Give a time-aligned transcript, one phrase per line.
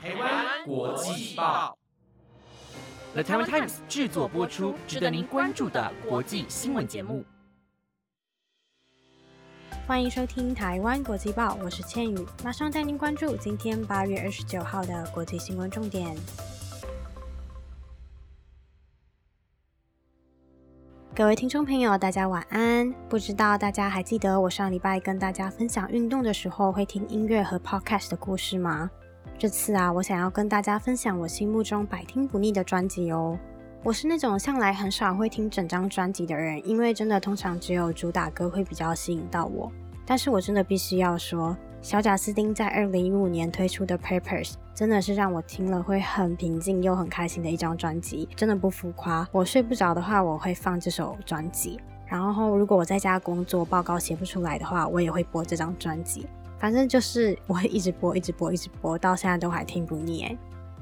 [0.00, 1.76] 台湾国际报
[3.14, 7.24] ，The Taiwan Times 制作播出，值得您关注的国际新闻节目。
[9.88, 16.16] 欢迎收听台湾国际报，我是倩宇，马上带您关注今天八月二十九号的国际新闻重点。
[21.12, 22.94] 各位听众朋友，大家晚安。
[23.08, 28.88] 不知道大家还记得我上礼拜跟大家分享运动的时候会听音乐和 podcast 的故事吗？
[29.38, 33.38] 这次啊，我想要跟大家分享我心目中百听不腻的专辑哦。
[33.84, 39.70] 我是那种向来很少会听整张专辑的人，因为真的通常只有主打歌会比较吸引到我。
[40.04, 41.56] 但是我真的必须要说。
[41.80, 49.24] 小贾斯汀在二零一五年推出的《Papers》真的是让我听了会很平静又很开心的一张专辑，真的不浮夸。
[49.30, 56.26] 我睡不着的话，我会放这首专辑；然后如果我在家工作报告写不出来的话，我也会播这张专辑。
[56.58, 60.36] 反正就是我会一直播，一直播，一直播，到现在都还听不腻哎。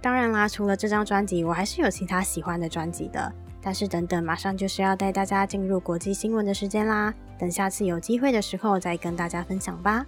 [0.00, 3.32] 当然啦，除了这张专辑，我还是有其他喜欢的专辑的。
[3.62, 7.14] 但是等等，马上就是要带大家进入国际新闻的时间啦。
[7.38, 10.04] 等下次有机会的时候再跟大家分享吧。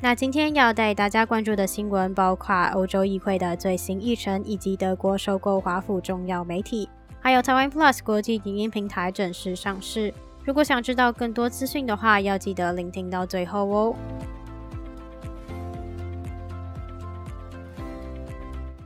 [0.00, 6.88] 那今天要带大家关注的新闻包括欧洲议会的最新议程，以及德国收购华府重要媒体，
[7.22, 10.12] 还有台湾 Plus 国际影音平台正式上市。
[10.44, 13.94] 如果想知道更多资讯的话，要记得聆听到最后哦。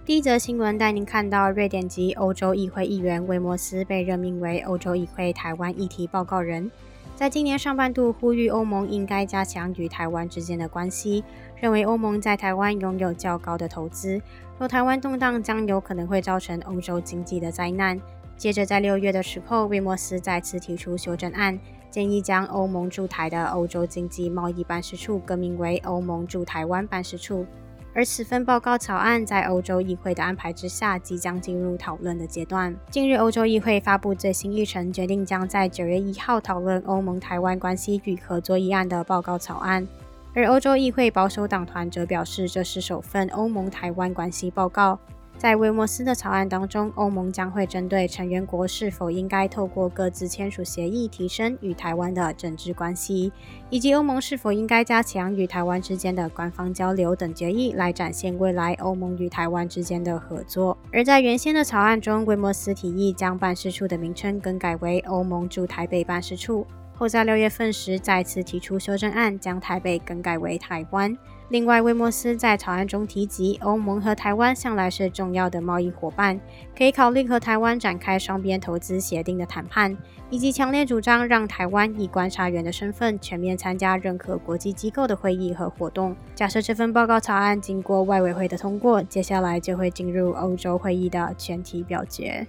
[0.05, 6.71] 第一则新闻带您看到，瑞典籍欧洲议会议员威莫斯被任命为欧洲议会台湾议题报告人。
[7.15, 11.25] 在今年上半度，呼吁欧盟应该加强与台湾之间的关系，
[11.59, 14.21] 认为欧盟在台湾拥有较高的投资，
[14.59, 17.99] 若台湾动荡，将有可能会造成欧洲经济的灾难。
[18.37, 21.59] 接着，在六月的时候，威莫斯再次提出修正案，
[21.91, 27.47] 建议将欧盟驻台的欧洲经济贸易办事处更名为欧盟驻台湾办事处。
[27.95, 32.77] 而此份报告草案在欧洲议会的安排之下，即将进入讨论的阶段。
[32.91, 39.89] 近日，欧洲议会发布最新议程，决定将在九月一号讨论欧盟台湾关系与合作议案的报告草案。
[40.35, 44.99] 而欧洲议会保守党团则表示，这是首份欧盟台湾关系报告。
[45.39, 53.31] 在威莫斯的草案当中，欧盟将会针对成员国是否应该透过各自签署协议提升与台湾的政治关系，
[53.69, 60.77] 以及欧盟是否应该加强与台湾之间的官方交流等决议，来展现未来欧盟与台湾之间的合作。
[60.91, 71.17] 而在原先的草案中，威莫斯提议将办事处的名称更改为欧盟驻台北办事处，后在六月份时再次提出修正案，将台北更改为台湾。
[71.49, 76.41] 另外，威莫斯在草案中提及，欧盟和台湾向来是重要的贸易伙伴，
[76.77, 79.97] 可以考虑和台湾展开双边投资协定的谈判，
[80.29, 86.17] 以及强烈主张让台湾以观察员的身份全面参加任何国际机构的会议和活动。
[86.35, 92.45] 假设这份报告草案经过外委会的通过，接下来就会进入欧洲会议的全体表决。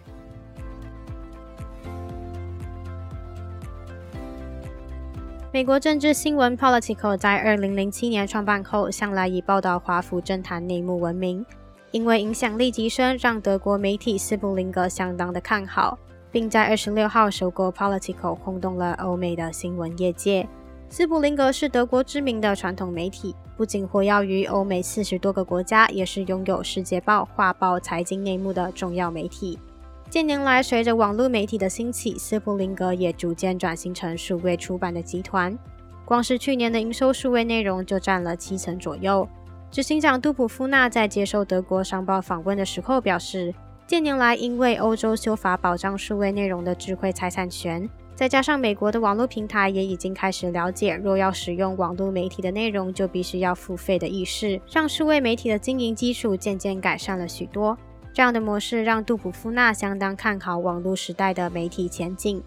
[5.54, 11.46] 美国政治新闻 Political 在二零零七年创办后，向来以报道华府政坛内幕闻名。
[11.92, 15.98] 因为影响力极深，让德国媒体斯普林格相当的看好，
[16.30, 20.46] 并在二十六号收购 Political，轰动了欧美的新闻业界。
[20.90, 29.58] 斯普林格是德国知名的传统媒体，不仅活跃于欧美四十多个国家，也是拥有《世界报》《画报》财经内幕的重要媒体。
[30.10, 35.58] 近年来，随着网络媒体的兴起，斯普林格也逐渐转型成数位出版的集团。
[36.06, 39.28] 光是去年的营收，数位内容就占了七成左右。
[39.70, 43.54] 执行长杜普夫纳在接受德国商报访问的时候表示，
[43.86, 57.78] 近年来因为欧洲修法保障数位内容的智慧财产权，再加上美国的网络平台也已经开始了解，若要使用网络媒体的内容，就必须要付费的意识，让数位媒体的经营基础渐渐改善了许多。
[58.18, 62.42] 这样的模式让杜普夫纳相当看好网络时代的媒体前景。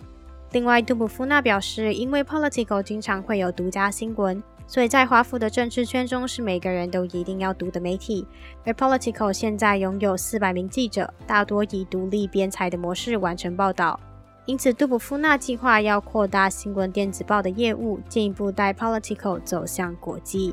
[0.51, 8.27] 另外，杜普夫纳表示，因为 Political 经常会有独家新闻，所以在华府的政治圈中是每个人都一定要读的媒体。
[8.65, 14.01] 而 Political 现在拥有四百名记者，大多以独立编采的模式完成报道。
[14.47, 20.53] 因此，杜普夫纳计划要扩大新闻电子报的业务，进一步带 Political 走向国际。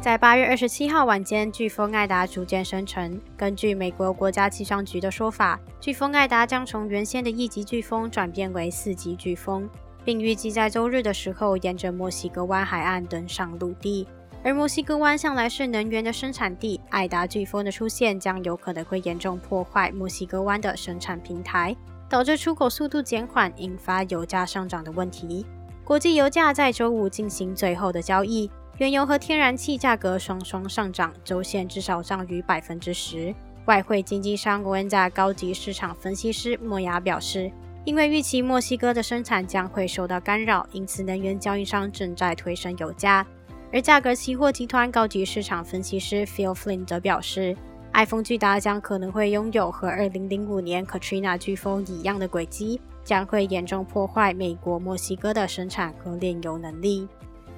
[0.00, 3.20] 在八月二十七号晚间，飓风艾达逐渐生成。
[3.36, 9.68] 根据美国国家气象局的说法，飓风艾达将从原先的一级飓风转变为四级飓风，
[10.04, 14.06] 并预计在周日的时候沿着墨西哥湾海岸登上陆地。
[14.44, 21.76] 而墨西哥湾向来是能源的生产地，艾达飓风的出现将有可能会严重破坏墨西哥湾的生产平台，
[22.08, 25.44] 导致出口速度减缓，引发油价上涨的问题。
[25.84, 28.48] 国际油价在周五进行最后的交易，
[28.78, 33.34] 原油和天然气价格双双上涨，周线至少涨逾百分之十。
[33.64, 37.50] 外汇经纪商国恩价高级市场分析师莫雅表示，
[37.84, 43.26] 因为预期墨西哥的生产将会受到干扰，因此能源交易商正在推升油价。
[43.72, 47.56] 而价格期货集团高级市场分析师 Phil Flynn 则表示，
[47.90, 57.08] 爱丰巨达将可能会拥有和2005年 Katrina 飓风一样的轨迹，将会严重破坏美国墨西哥的生产和炼油能力。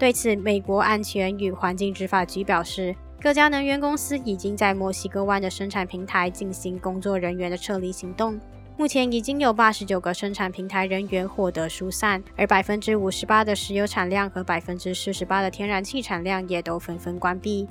[0.01, 8.41] 对此，美国安全与环境执法局表示，各家能源公司已经在墨西哥湾的生产平台进行工作人员的撤离行动。
[8.79, 17.69] 目前已经有八十九个生产平台人员获得疏散，而百分之五十八的石油产量和百分之四十八的天然气产量也都纷纷关闭。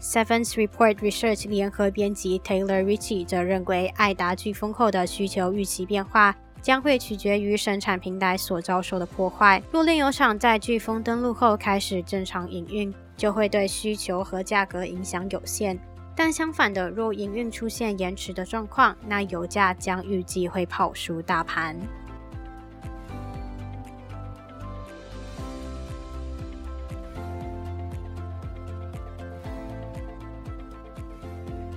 [0.00, 9.62] Sevens Report Research 联合编辑 Taylor Ritchie 则认为，爱达飓风后的需求预期变化将会取决于生产平台所遭受的破坏。
[9.70, 15.78] 若炼油厂在飓风登陆后开始正常营运，就会对需求和价格影响有限。
[16.14, 21.76] 但相反的，若营运出现延迟的状况，那油价将预计会跑输大盘。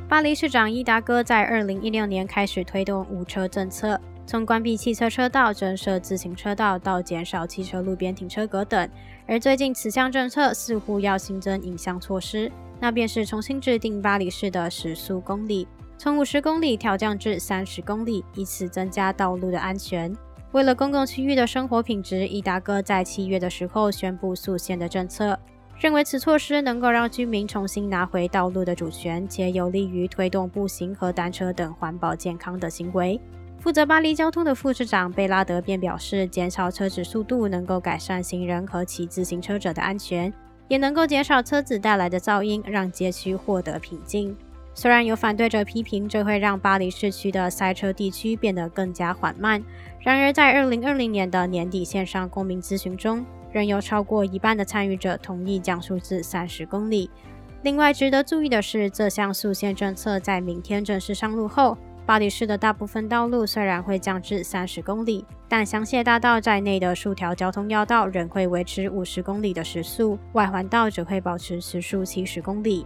[0.07, 8.87] 巴黎市长伊达哥在二零一六年开始推动无车政策，从关闭汽车车道、增设自行车道到减少汽车路边停车格等。
[9.25, 12.51] 而最近此项政策似乎要新增影像措施。
[12.79, 15.67] 那便是重新制定巴黎市的时速公里，
[15.97, 20.15] 从五十公里调降至三十公里，以此增加道路的安全。
[20.51, 25.39] 为了公共区域的生活品质，伊达哥在七月的时候宣布速限的政策，
[25.79, 33.19] 认为此措施能够让居民重新拿回道路的主权，且有利于推动步行和单车等环保健康的行为。
[33.59, 40.33] 负责巴黎交通的副市长贝拉德便表示，减少车子速度能够改善行人和骑自行车者的安全。
[40.69, 44.37] 也能够减少车子带来的噪音，让街区获得平静。
[44.73, 49.61] 虽然有反对者批评这会让巴黎市区的塞车地区变得更加缓慢，
[49.99, 57.09] 然而在2020年的年底线上公民咨询中，仍有超过一半的参与者同意降速至30公里。
[57.63, 61.77] 另外，值得注意的是，这项速限政策在明天正式上路后。
[62.09, 72.83] 巴黎市的大部分道路虽然会降至三十公里，但香榭大道在内的数条交通要道仍会维持五十公里的时速，外环道只会保持时速七十公里。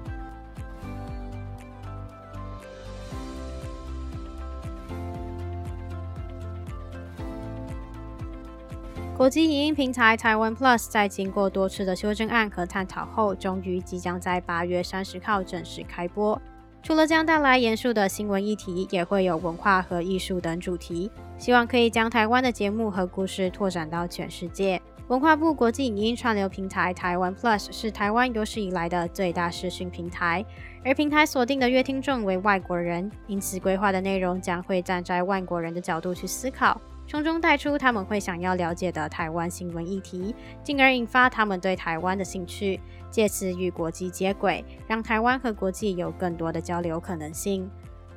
[9.15, 16.41] 国际影音平台台湾 Plus 在经过多次的修正案和探讨后，终于即将在八月三十号正式开播。
[16.83, 24.81] 除了将带来严肃的新闻议题，也会有文化和艺术等主题，希望可以将台湾的节目和故事拓展到全世界。
[25.07, 30.45] 文化部国际影音串流平台台湾 Plus 是台湾有史以来的最大视讯平台，
[30.83, 36.81] 而平台锁定的乐听众为外国人，因此规划的内容将会站在外国人的角度去思考。
[37.13, 42.79] 从中带出他们会想要了解的台湾新闻议题，进而引发他们对台湾的兴趣，
[43.11, 47.69] 借此与国际接轨，让台湾和国际有更多的交流可能性。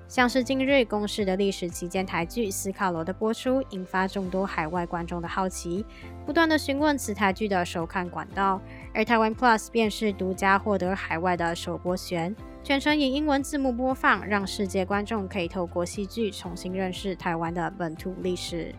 [0.09, 5.85] 像是近日公视的历史期间台剧《斯卡罗》的播出，引发众多海外观众的好奇，
[6.25, 8.59] 不断的询问此台剧的收看管道，
[8.95, 12.35] 而台湾 Plus 便是独家获得海外的首播权。
[12.67, 18.75] 全程以英文字幕播放，让世界观众可以透过戏剧重新认识台湾的本土历史。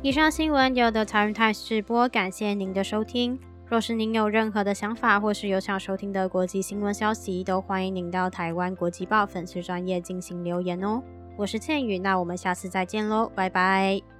[0.00, 3.38] 以上新闻由 The Times 直播，感谢您的收听。
[3.66, 11.02] 若是您有任何的想法，或是有想收听的国际新闻消息，都欢迎您到台湾国际报粉丝专业进行留言哦。
[11.40, 14.19] 我是倩宇，那我们下次再见喽，拜拜。